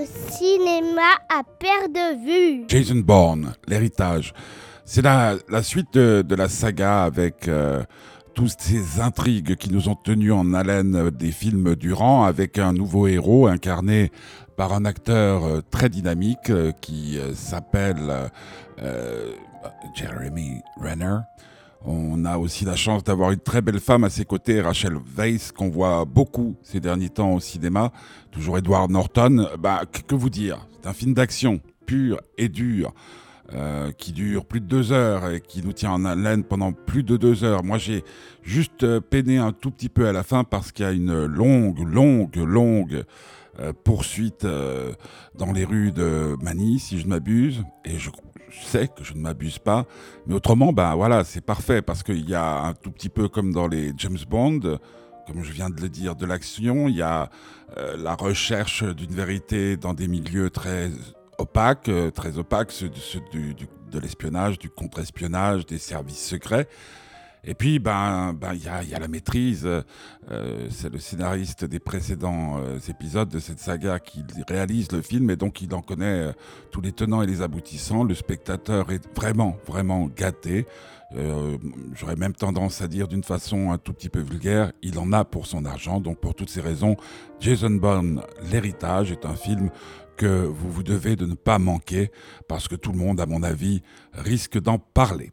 [0.00, 2.64] le cinéma à perte de vue.
[2.68, 4.34] Jason Bourne, l'héritage.
[4.84, 7.82] C'est la, suite de, la saga avec euh,
[8.34, 13.06] toutes ces intrigues qui nous ont tenus en haleine des films durant, avec un nouveau
[13.06, 14.10] héros incarné
[14.56, 18.30] par un acteur euh, très dynamique euh, qui s'appelle
[19.94, 21.18] Jeremy Renner.
[21.86, 25.52] On a aussi la chance d'avoir une très belle femme à ses côtés, Rachel Weisz,
[25.52, 27.92] qu'on voit beaucoup ces derniers temps au cinéma.
[28.30, 29.48] Toujours Edward Norton.
[29.58, 30.66] Bah, que, vous dire?
[30.80, 32.92] C'est un film d'action pur et dur.
[33.52, 37.02] euh, qui dure plus de deux heures et qui nous tient en haleine pendant plus
[37.02, 37.62] de deux heures.
[37.62, 38.02] Moi, j'ai
[38.42, 41.26] juste euh, peiné un tout petit peu à la fin parce qu'il y a une
[41.26, 43.04] longue, longue, longue
[43.60, 44.46] euh, poursuite
[45.38, 47.62] dans les rues de Manille, si je ne m'abuse.
[47.84, 48.08] Et je
[48.50, 49.86] sais que je ne m'abuse pas.
[50.26, 53.52] Mais autrement, ben voilà, c'est parfait parce qu'il y a un tout petit peu comme
[53.52, 54.78] dans les James Bond,
[55.26, 56.88] comme je viens de le dire, de l'action.
[56.88, 57.30] Il y a
[57.76, 60.90] euh, la recherche d'une vérité dans des milieux très
[61.38, 66.68] opaques, euh, très opaques, ceux, de l'espionnage, du contre-espionnage, des services secrets.
[67.46, 69.66] Et puis, ben, ben, il y a, y la maîtrise.
[69.66, 75.30] euh, c'est le scénariste des précédents euh, épisodes de cette saga qui réalise le film
[75.30, 76.32] et donc il en connaît euh,
[76.70, 78.04] tous les tenants et les aboutissants.
[78.04, 80.66] Le spectateur est vraiment, vraiment gâté.
[81.94, 85.24] J'aurais même tendance à dire d'une façon un tout petit peu vulgaire, il en a
[85.24, 86.00] pour son argent.
[86.00, 86.96] Donc pour toutes ces raisons,
[87.38, 89.70] Jason Bourne, l'héritage, est un film
[90.16, 92.10] que vous vous devez de ne pas manquer
[92.48, 95.30] parce que tout le monde, à mon avis, risque d'en parler.